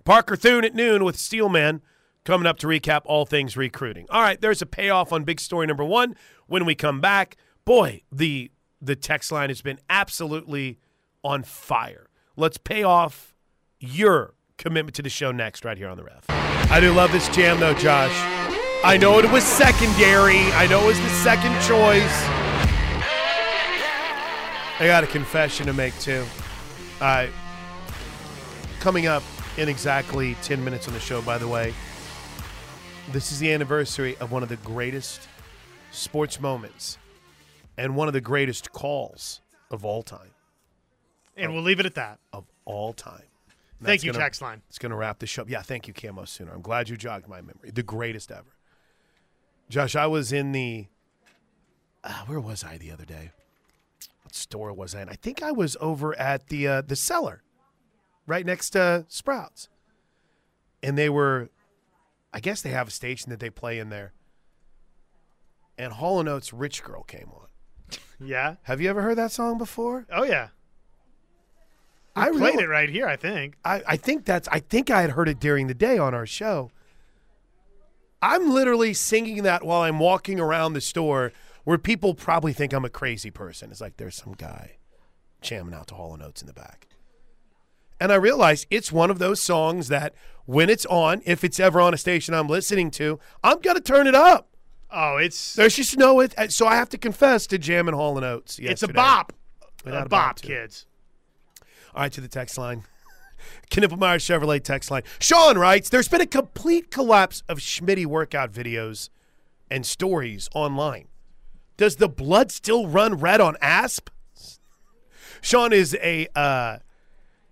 [0.04, 1.82] Parker Thune at noon with Steelman
[2.24, 4.06] coming up to recap all things recruiting.
[4.10, 6.16] All right, there's a payoff on big story number one.
[6.46, 10.78] When we come back, boy, the the text line has been absolutely
[11.22, 12.08] on fire.
[12.36, 13.34] Let's pay off
[13.78, 16.24] your commitment to the show next, right here on the ref.
[16.28, 18.14] I do love this jam though, Josh.
[18.82, 20.40] I know it was secondary.
[20.52, 22.24] I know it was the second choice.
[24.78, 26.24] I got a confession to make too.
[27.00, 27.26] Uh,
[28.80, 29.22] coming up
[29.58, 31.74] in exactly 10 minutes on the show, by the way,
[33.12, 35.28] this is the anniversary of one of the greatest
[35.90, 36.96] sports moments
[37.76, 40.30] and one of the greatest calls of all time.
[41.44, 42.18] And we'll leave it at that.
[42.32, 43.22] Of all time.
[43.78, 44.62] And Thank you, gonna- text line.
[44.68, 45.44] It's going to wrap the show.
[45.48, 46.52] Yeah, thank you, Camo Sooner.
[46.52, 47.70] I'm glad you jogged my memory.
[47.72, 48.54] The greatest ever.
[49.68, 50.86] Josh, I was in the.
[52.02, 53.30] Uh, where was I the other day?
[54.22, 55.08] What store was I in?
[55.08, 57.42] I think I was over at the uh, the cellar,
[58.26, 59.68] right next to Sprouts,
[60.82, 61.48] and they were.
[62.32, 64.12] I guess they have a station that they play in there.
[65.78, 67.46] And Hall & Oates' "Rich Girl" came on.
[68.22, 68.56] Yeah.
[68.64, 70.04] Have you ever heard that song before?
[70.12, 70.48] Oh yeah.
[72.16, 73.56] I Played it right here, I think.
[73.64, 76.26] I, I think that's I think I had heard it during the day on our
[76.26, 76.70] show.
[78.22, 81.32] I'm literally singing that while I'm walking around the store
[81.64, 83.70] where people probably think I'm a crazy person.
[83.70, 84.76] It's like there's some guy
[85.40, 86.88] jamming out to Hall and Oates in the back.
[87.98, 90.14] And I realize it's one of those songs that
[90.46, 94.06] when it's on, if it's ever on a station I'm listening to, I'm gonna turn
[94.06, 94.48] it up.
[94.90, 98.26] Oh, it's There's just no it so I have to confess to jamming Hall and
[98.26, 98.58] Oates.
[98.58, 99.32] it's a bop.
[99.86, 100.86] A a bop, bop, kids.
[101.94, 102.84] All right, to the text line.
[103.70, 105.02] Knippelmeyer Chevrolet text line.
[105.18, 109.08] Sean writes, there's been a complete collapse of Schmitty workout videos
[109.70, 111.08] and stories online.
[111.76, 114.10] Does the blood still run red on ASP?
[115.40, 116.78] Sean is a uh,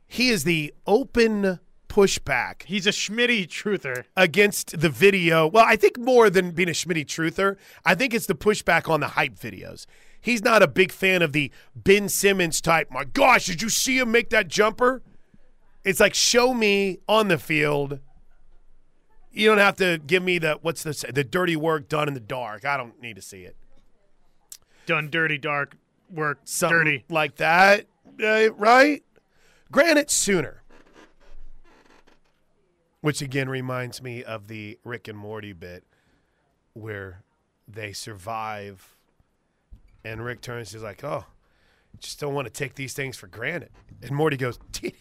[0.06, 4.04] he is the open pushback He's a Schmitty truther.
[4.16, 5.46] against the video.
[5.46, 9.00] Well, I think more than being a Schmitty truther, I think it's the pushback on
[9.00, 9.86] the hype videos.
[10.20, 12.90] He's not a big fan of the Ben Simmons type.
[12.90, 15.02] My gosh, did you see him make that jumper?
[15.84, 18.00] It's like show me on the field.
[19.30, 22.20] You don't have to give me the what's the the dirty work done in the
[22.20, 22.64] dark.
[22.64, 23.56] I don't need to see it.
[24.86, 25.76] Done dirty, dark
[26.10, 26.40] work.
[26.44, 27.04] Something dirty.
[27.08, 27.86] like that,
[28.22, 29.02] uh, right?
[29.70, 30.62] Granted, sooner.
[33.00, 35.84] Which again reminds me of the Rick and Morty bit
[36.72, 37.22] where
[37.66, 38.96] they survive,
[40.04, 41.24] and Rick turns he's like, "Oh,
[41.98, 43.70] just don't want to take these things for granted."
[44.02, 44.94] And Morty goes, "Did,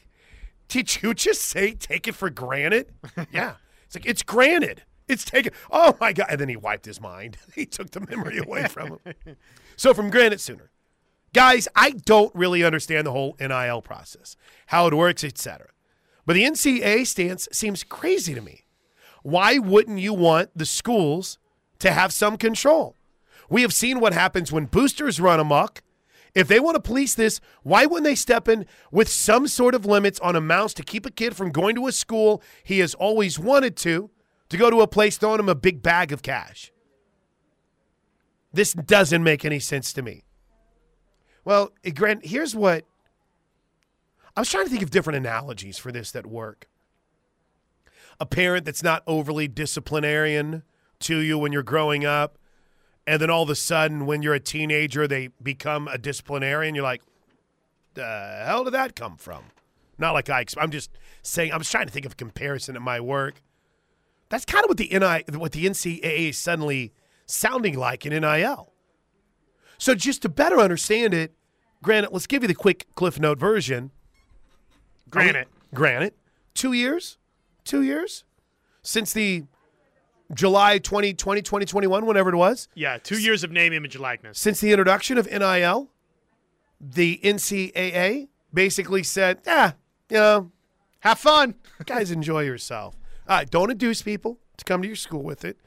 [0.68, 2.94] did you just say take it for granted?"
[3.32, 3.56] yeah,
[3.86, 4.84] it's like it's granted.
[5.08, 5.54] It's taken.
[5.72, 6.28] Oh my god!
[6.30, 7.38] And then he wiped his mind.
[7.56, 9.16] he took the memory away from him.
[9.80, 10.72] So from granted, sooner.
[11.36, 15.68] Guys, I don't really understand the whole NIL process, how it works, etc.
[16.26, 18.66] But the NCAA stance seems crazy to me.
[19.22, 21.38] Why wouldn't you want the schools
[21.78, 22.96] to have some control?
[23.50, 25.82] We have seen what happens when boosters run amok.
[26.36, 29.86] If they want to police this, why wouldn't they step in with some sort of
[29.86, 33.40] limits on amounts to keep a kid from going to a school he has always
[33.40, 34.12] wanted to,
[34.50, 36.72] to go to a place throwing him a big bag of cash?
[38.54, 40.24] This doesn't make any sense to me.
[41.44, 42.86] Well, eh, Grant, here's what
[44.36, 46.68] I was trying to think of different analogies for this that work.
[48.20, 50.64] A parent that's not overly disciplinarian
[51.00, 52.38] to you when you're growing up,
[53.08, 56.76] and then all of a sudden, when you're a teenager, they become a disciplinarian.
[56.76, 57.02] You're like,
[57.94, 59.46] the hell did that come from?
[59.98, 60.46] Not like I.
[60.58, 60.92] I'm just
[61.24, 61.54] saying.
[61.54, 63.42] I'm just trying to think of a comparison at my work.
[64.30, 66.94] That's kind of what the NI, what the NCAA is suddenly
[67.26, 68.74] sounding like in NIL.
[69.78, 71.34] So just to better understand it,
[71.82, 73.92] granted, let's give you the quick Cliff Note version.
[75.10, 75.48] Granted.
[75.74, 76.14] Granted,
[76.54, 77.18] two years,
[77.64, 78.26] two years
[78.82, 79.46] since the
[80.34, 84.38] July 2020, 2021, whenever it was, Yeah, two years of name, image, likeness.
[84.38, 85.90] since the introduction of NIL,
[86.82, 89.74] the NCAA basically said, yeah,
[90.10, 90.52] you know,
[91.02, 91.56] Have fun.
[91.86, 92.98] guys, enjoy yourself.
[93.28, 95.58] Uh, don't induce people to come to your school with it,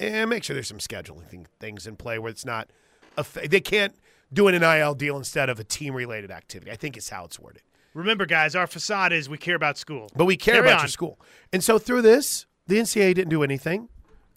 [0.00, 2.70] and make sure there's some scheduling things in play where it's not.
[3.16, 3.94] A fa- they can't
[4.32, 6.70] do an NIL deal instead of a team-related activity.
[6.70, 7.62] I think is how it's worded.
[7.94, 10.08] Remember, guys, our facade is we care about school.
[10.14, 10.84] But we care Carry about on.
[10.84, 11.18] your school.
[11.52, 13.88] And so through this, the NCAA didn't do anything.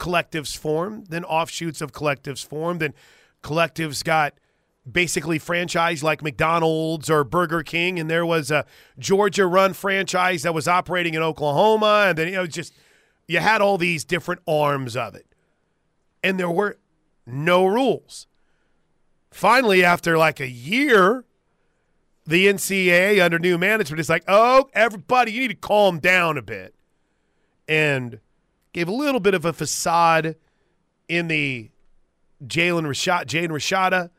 [0.02, 2.96] Collectives formed, then offshoots of collectives formed, then
[3.44, 4.34] collectives got
[4.92, 8.66] basically franchised like McDonald's or Burger King, and there was a
[8.98, 12.74] Georgia run franchise that was operating in Oklahoma, and then you know just
[13.28, 15.28] you had all these different arms of it.
[16.24, 16.78] And there were
[17.28, 18.26] no rules.
[19.30, 21.26] Finally, after like a year,
[22.26, 26.42] the NCAA under new management is like, oh, everybody, you need to calm down a
[26.42, 26.74] bit.
[27.68, 28.20] and
[28.74, 30.36] gave a little bit of a facade
[31.08, 31.70] in the
[32.46, 34.10] Jalen Rashad, Jalen Rashada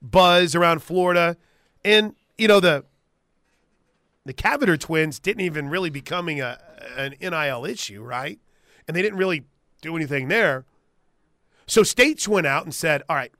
[0.00, 1.36] buzz around Florida,
[1.84, 2.84] and you know the
[4.24, 6.58] the Cavinder twins didn't even really becoming a
[6.96, 8.38] an NIL issue, right?
[8.86, 9.44] And they didn't really
[9.80, 10.64] do anything there.
[11.66, 13.32] So states went out and said, "All right,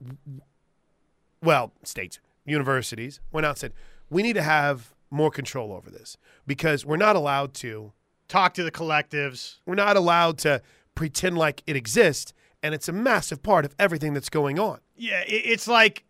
[1.41, 3.73] well, states, universities went out and said,
[4.09, 7.91] we need to have more control over this because we're not allowed to
[8.33, 9.57] Talk to the collectives.
[9.67, 10.59] we're not allowed to
[10.95, 14.79] pretend like it exists and it's a massive part of everything that's going on.
[14.95, 16.03] Yeah, it's like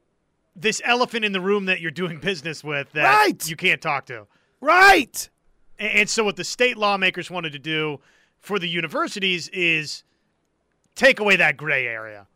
[0.56, 3.50] this elephant in the room that you're doing business with that Right.
[3.50, 4.26] you can't talk to.
[4.62, 5.30] Right.
[5.78, 8.00] And, and so, what the state lawmakers wanted to do
[8.40, 10.06] for the universities is
[10.96, 12.28] take away that gray area.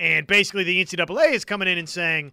[0.00, 2.32] And basically, the NCAA is coming in and saying,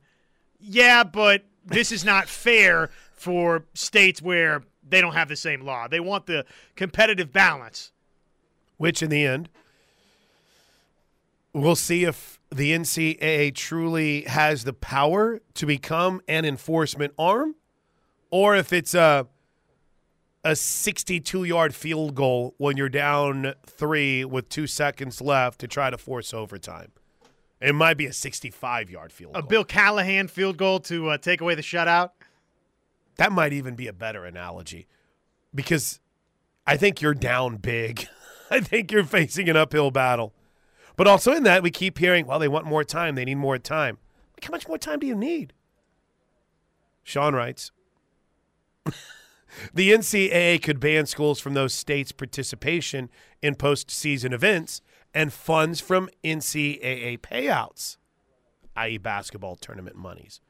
[0.59, 5.87] yeah, but this is not fair for states where they don't have the same law.
[5.87, 7.91] They want the competitive balance.
[8.77, 9.49] Which in the end
[11.53, 17.55] we'll see if the NCAA truly has the power to become an enforcement arm
[18.31, 19.27] or if it's a
[20.45, 25.89] a 62 yard field goal when you're down three with two seconds left to try
[25.89, 26.91] to force overtime.
[27.61, 29.47] It might be a 65 yard field A goal.
[29.47, 32.09] Bill Callahan field goal to uh, take away the shutout.
[33.17, 34.87] That might even be a better analogy
[35.53, 35.99] because
[36.65, 38.07] I think you're down big.
[38.51, 40.33] I think you're facing an uphill battle.
[40.95, 43.15] But also in that, we keep hearing, well, they want more time.
[43.15, 43.97] They need more time.
[44.35, 45.53] Like, how much more time do you need?
[47.03, 47.71] Sean writes
[49.73, 53.09] The NCAA could ban schools from those states' participation
[53.41, 54.81] in postseason events
[55.13, 57.97] and funds from NCAA payouts,
[58.75, 60.41] i.e., basketball tournament monies.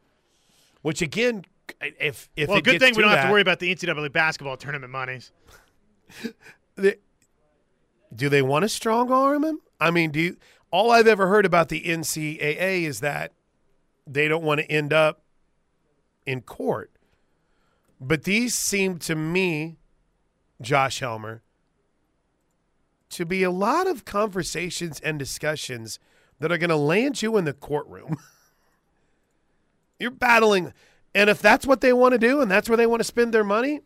[0.82, 1.46] Which again,
[1.82, 4.12] if if Well, it good gets thing we don't have to worry about the NCAA
[4.12, 5.32] basketball tournament monies.
[6.76, 7.00] the-
[8.16, 9.60] do they want to strong arm him?
[9.80, 10.38] I mean, do you,
[10.72, 13.32] all I've ever heard about the NCAA is that
[14.06, 15.24] they don't want to end up
[16.26, 16.92] in court.
[18.00, 19.78] But these seem to me,
[20.62, 21.42] Josh Helmer,
[23.10, 26.00] to be a lot of conversations and discussions
[26.40, 28.18] that are going to land you in the courtroom.
[30.00, 30.74] You're battling,
[31.16, 33.34] and if that's what they want to do and that's where they want to spend
[33.34, 33.82] their money,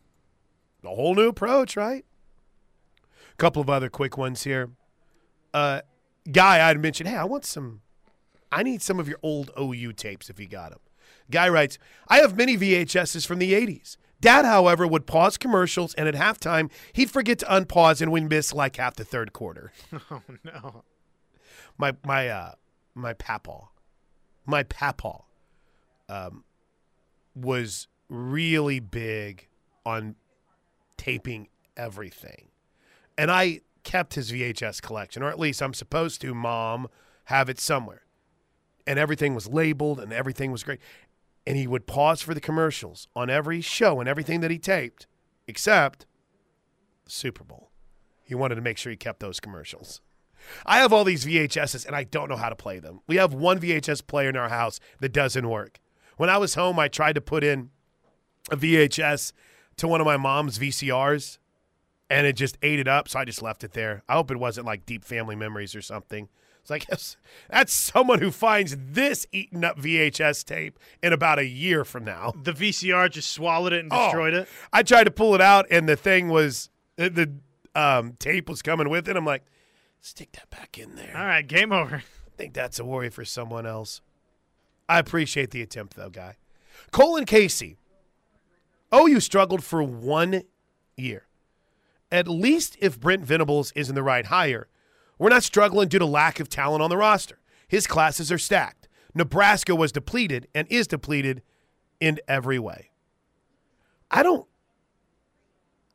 [0.83, 2.05] a whole new approach, right?
[3.33, 4.69] A couple of other quick ones here.
[5.53, 5.81] Uh,
[6.31, 7.81] guy, I'd mentioned, hey, I want some,
[8.51, 10.79] I need some of your old OU tapes if you got them.
[11.29, 13.97] Guy writes, I have many VHSs from the 80s.
[14.19, 18.51] Dad, however, would pause commercials, and at halftime, he'd forget to unpause and we'd miss
[18.53, 19.71] like half the third quarter.
[20.09, 20.83] Oh no.
[21.77, 22.51] My my uh
[22.95, 23.67] my papaw,
[24.47, 25.21] my papaw,
[26.09, 26.43] um,
[27.41, 29.47] was really big
[29.85, 30.15] on
[30.97, 32.49] taping everything,
[33.17, 36.33] and I kept his VHS collection, or at least I'm supposed to.
[36.33, 36.87] Mom
[37.25, 38.03] have it somewhere,
[38.85, 40.79] and everything was labeled, and everything was great.
[41.45, 45.07] And he would pause for the commercials on every show and everything that he taped,
[45.47, 46.05] except
[47.05, 47.71] Super Bowl.
[48.23, 50.01] He wanted to make sure he kept those commercials.
[50.65, 52.99] I have all these VHSs and I don't know how to play them.
[53.07, 55.79] We have one VHS player in our house that doesn't work.
[56.17, 57.69] When I was home, I tried to put in
[58.51, 59.31] a VHS
[59.77, 61.37] to one of my mom's VCRs
[62.09, 64.03] and it just ate it up, so I just left it there.
[64.07, 66.29] I hope it wasn't like deep family memories or something.
[66.61, 66.85] It's like
[67.49, 72.33] that's someone who finds this eaten up VHS tape in about a year from now.
[72.43, 74.05] The VCR just swallowed it and Oh.
[74.05, 74.47] destroyed it.
[74.73, 78.61] I tried to pull it out, and the thing was the, the um, tape was
[78.61, 79.15] coming with it.
[79.17, 79.43] I'm like,
[80.01, 81.15] stick that back in there.
[81.15, 81.97] All right, game over.
[81.97, 84.01] I think that's a worry for someone else.
[84.89, 86.37] I appreciate the attempt, though, guy.
[86.91, 87.77] Colin Casey.
[88.91, 90.43] Oh, OU struggled for one
[90.95, 91.27] year.
[92.11, 94.67] At least if Brent Venables isn't the right hire,
[95.17, 97.39] we're not struggling due to lack of talent on the roster.
[97.67, 98.87] His classes are stacked.
[99.13, 101.41] Nebraska was depleted and is depleted
[101.99, 102.91] in every way.
[104.09, 104.47] I don't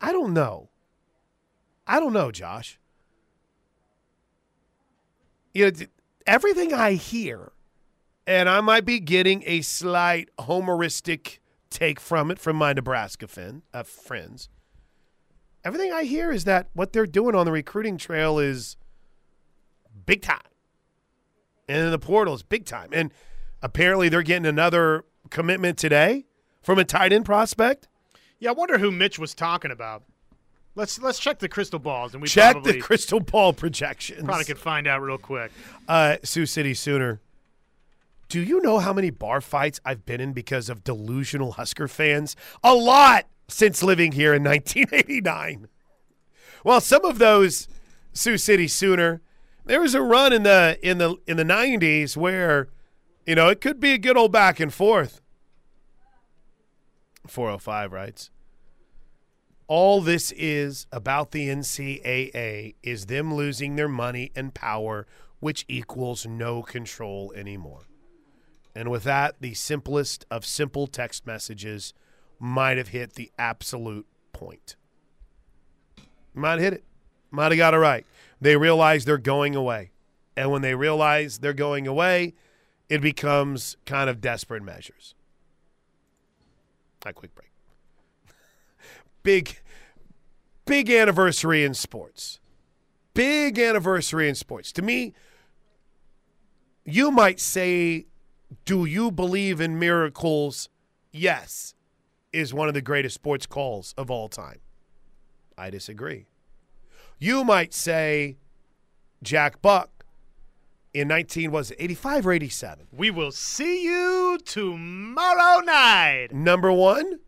[0.00, 0.68] I don't know.
[1.86, 2.78] I don't know, Josh.
[5.54, 5.86] You know,
[6.26, 7.52] everything I hear,
[8.26, 11.38] and I might be getting a slight homeristic
[11.70, 14.48] take from it from my Nebraska fin, uh, friends.
[15.64, 18.76] Everything I hear is that what they're doing on the recruiting trail is
[20.06, 20.40] big time.
[21.68, 22.90] And the portal is big time.
[22.92, 23.12] And
[23.62, 26.26] apparently they're getting another commitment today
[26.62, 27.88] from a tight end prospect.
[28.40, 30.02] Yeah, I wonder who Mitch was talking about.
[30.74, 34.24] Let's let's check the crystal balls, and we Check probably, the crystal ball projections.
[34.24, 35.52] probably could find out real quick.
[35.86, 37.20] Uh, Sioux City Sooner.
[38.32, 42.34] Do you know how many bar fights I've been in because of delusional Husker fans?
[42.64, 45.68] A lot since living here in 1989.
[46.64, 47.68] Well, some of those
[48.14, 49.20] Sioux City Sooner.
[49.66, 52.70] There was a run in the in the in the '90s where,
[53.26, 55.20] you know, it could be a good old back and forth.
[57.26, 58.30] 405 writes.
[59.66, 65.06] All this is about the NCAA is them losing their money and power,
[65.40, 67.82] which equals no control anymore.
[68.74, 71.92] And with that, the simplest of simple text messages
[72.38, 74.76] might have hit the absolute point.
[76.34, 76.84] Might hit it.
[77.30, 78.06] Might have got it right.
[78.40, 79.90] They realize they're going away.
[80.36, 82.34] And when they realize they're going away,
[82.88, 85.14] it becomes kind of desperate measures.
[87.04, 87.50] A quick break.
[89.22, 89.60] big,
[90.64, 92.40] big anniversary in sports.
[93.14, 94.72] Big anniversary in sports.
[94.72, 95.12] To me,
[96.84, 98.06] you might say,
[98.64, 100.68] Do you believe in miracles?
[101.12, 101.74] Yes,
[102.32, 104.58] is one of the greatest sports calls of all time.
[105.56, 106.26] I disagree.
[107.18, 108.36] You might say,
[109.22, 110.04] Jack Buck
[110.94, 116.28] in 19 was it 85 or 87 We will see you tomorrow night.
[116.32, 117.20] number one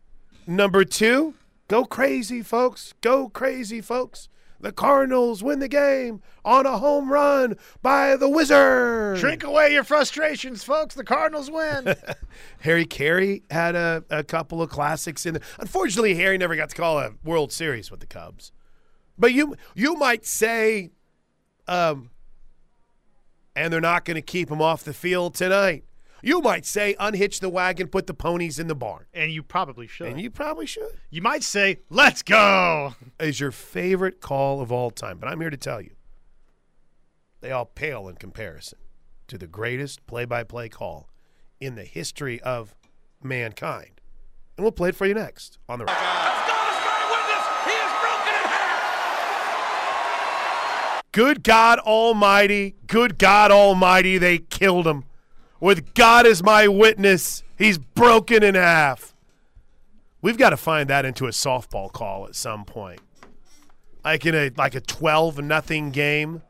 [0.45, 1.33] number two
[1.67, 4.27] go crazy folks go crazy folks
[4.59, 9.83] the cardinals win the game on a home run by the wizard Drink away your
[9.83, 10.95] frustrations, folks.
[10.95, 11.95] The Cardinals win.
[12.59, 16.75] harry caray had a, a couple of classics in there unfortunately harry never got to
[16.75, 18.51] call a world series with the cubs
[19.17, 20.91] but you you might say
[21.67, 22.09] um
[23.55, 25.85] and they're not going to keep him off the field tonight
[26.25, 29.85] you might say unhitch the wagon put the ponies in the barn and you probably
[29.85, 30.07] should.
[30.07, 32.95] and you probably should you might say, let's go.
[33.19, 35.19] is your favorite call of all time.
[35.19, 35.91] But I'm here to tell you,
[37.41, 38.79] they all pale in comparison
[39.27, 41.09] to the greatest play by play call
[41.61, 42.75] in the history of
[43.21, 44.01] mankind.
[44.57, 45.85] And we'll play it for you next on the.
[51.11, 55.05] Good God Almighty, good God Almighty, they killed him.
[55.59, 59.13] With God as my witness, he's broken in half.
[60.21, 62.99] We've got to find that into a softball call at some point.
[64.03, 66.41] Like in a like a 12 nothing game.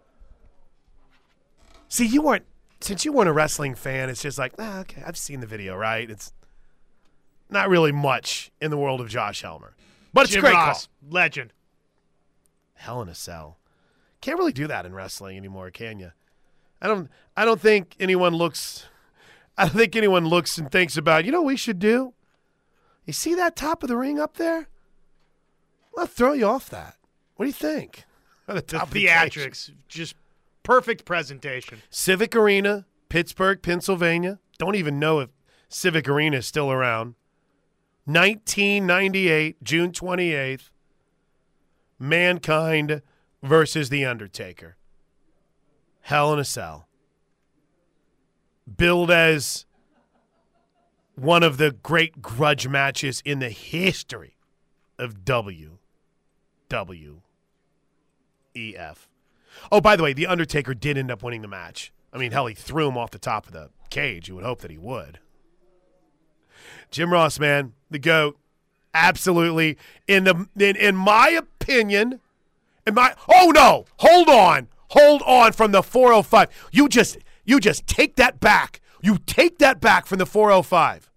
[1.87, 2.45] See, you weren't
[2.81, 5.75] since you weren't a wrestling fan, it's just like, ah, okay, I've seen the video,
[5.75, 6.09] right?
[6.09, 6.33] It's
[7.49, 9.75] not really much in the world of Josh Helmer.
[10.13, 11.11] But it's a Jim great Ross, call.
[11.11, 11.53] legend.
[12.75, 13.57] Hell in a cell.
[14.21, 16.11] Can't really do that in wrestling anymore, can you?
[16.81, 18.85] I don't I don't think anyone looks
[19.57, 22.13] I don't think anyone looks and thinks about, you know what we should do?
[23.05, 24.67] You see that top of the ring up there?
[25.97, 26.95] I'll throw you off that.
[27.35, 28.03] What do you think?
[28.47, 29.35] the The top of the cage.
[29.35, 30.15] theatrics, just
[30.63, 31.81] perfect presentation.
[31.89, 34.39] Civic Arena, Pittsburgh, Pennsylvania.
[34.57, 35.29] Don't even know if
[35.69, 37.15] Civic Arena is still around.
[38.05, 40.69] 1998, June 28th.
[41.97, 43.01] Mankind
[43.41, 44.75] versus The Undertaker.
[46.01, 46.87] Hell in a Cell.
[48.77, 49.65] Billed as
[51.15, 54.35] one of the great grudge matches in the history
[54.97, 55.77] of W.
[56.69, 57.21] W.
[58.55, 58.75] E.
[58.75, 59.07] F.
[59.71, 61.91] Oh, by the way, The Undertaker did end up winning the match.
[62.11, 64.27] I mean, hell, he threw him off the top of the cage.
[64.27, 65.19] You would hope that he would.
[66.91, 68.37] Jim Ross, man, the GOAT.
[68.93, 69.77] Absolutely.
[70.07, 72.21] In the in, in my opinion,
[72.87, 74.69] in my oh no, hold on.
[74.89, 76.47] Hold on from the 405.
[76.71, 78.81] You just you just take that back.
[79.01, 81.09] You take that back from the 405.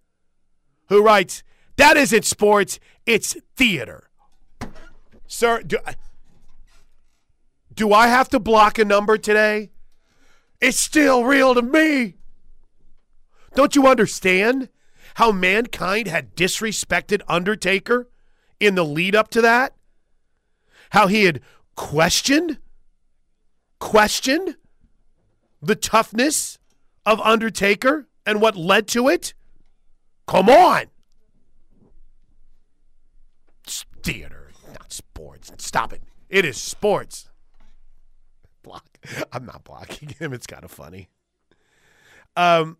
[0.88, 1.42] Who writes,
[1.76, 4.10] that isn't sports, it's theater.
[5.26, 5.78] Sir, do,
[7.74, 9.70] do I have to block a number today?
[10.60, 12.16] It's still real to me.
[13.54, 14.68] Don't you understand
[15.14, 18.08] how mankind had disrespected Undertaker
[18.60, 19.74] in the lead up to that?
[20.90, 21.40] How he had
[21.76, 22.58] questioned,
[23.78, 24.56] questioned
[25.60, 26.58] the toughness
[27.04, 29.34] of Undertaker and what led to it?
[30.26, 30.84] Come on.
[33.64, 35.52] It's theater, not sports.
[35.58, 36.02] Stop it.
[36.28, 37.30] It is sports.
[38.62, 38.86] Block.
[39.32, 40.32] I'm not blocking him.
[40.32, 41.08] It's kind of funny.
[42.36, 42.76] Um,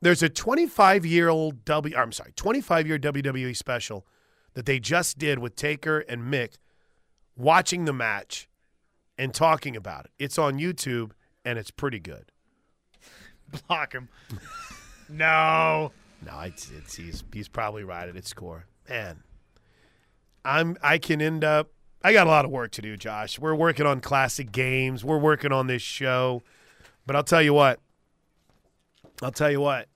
[0.00, 1.96] there's a 25 year old W.
[1.96, 4.06] I'm sorry, 25 year WWE special
[4.54, 6.54] that they just did with Taker and Mick,
[7.36, 8.48] watching the match
[9.16, 10.12] and talking about it.
[10.18, 11.10] It's on YouTube
[11.48, 12.30] and it's pretty good.
[13.68, 14.10] Block him.
[15.08, 15.92] no.
[16.24, 18.66] No, it's, it's he's he's probably right at its core.
[18.88, 19.22] Man,
[20.44, 21.70] I'm I can end up.
[22.02, 23.38] I got a lot of work to do, Josh.
[23.38, 25.04] We're working on classic games.
[25.04, 26.42] We're working on this show,
[27.06, 27.80] but I'll tell you what.
[29.22, 29.88] I'll tell you what.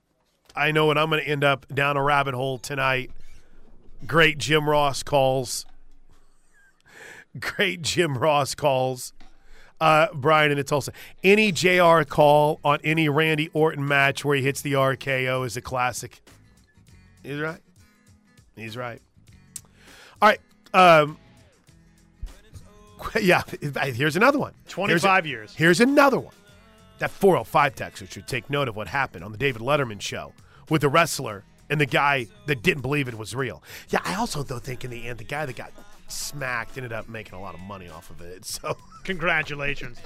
[0.56, 3.10] I know what I'm going to end up down a rabbit hole tonight.
[4.06, 5.66] Great Jim Ross calls.
[7.38, 9.12] great Jim Ross calls.
[9.82, 10.92] Uh, Brian in Tulsa.
[11.24, 15.60] Any JR call on any Randy Orton match where he hits the RKO is a
[15.60, 16.20] classic.
[17.24, 17.58] He's right.
[18.54, 19.02] He's right.
[20.20, 20.40] All right.
[20.72, 21.18] Um,
[23.20, 23.42] yeah,
[23.92, 24.52] here's another one.
[24.66, 25.52] Here's a- 25 years.
[25.56, 26.34] Here's another one.
[27.00, 30.32] That 405 texter should take note of what happened on the David Letterman show
[30.70, 33.64] with the wrestler and the guy that didn't believe it was real.
[33.88, 35.72] Yeah, I also though think in the end the guy that got
[36.12, 38.44] smacked ended up making a lot of money off of it.
[38.44, 39.98] So Congratulations.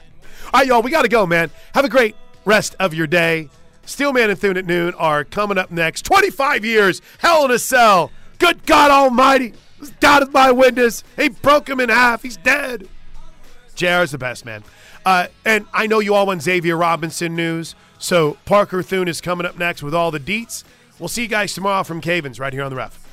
[0.55, 1.51] all right, y'all, we got to go, man.
[1.75, 3.49] Have a great rest of your day.
[3.85, 6.03] Steelman and Thune at noon are coming up next.
[6.07, 8.11] 25 years, Hell in a Cell.
[8.39, 9.53] Good God Almighty.
[10.01, 11.05] God of my witness.
[11.17, 12.23] He broke him in half.
[12.23, 12.89] He's dead.
[13.77, 14.65] JR's the best, man.
[15.05, 17.75] Uh, and I know you all want Xavier Robinson news.
[17.99, 20.65] So Parker Thune is coming up next with all the deets.
[20.99, 23.06] We'll see you guys tomorrow from Cavens right here on the ref.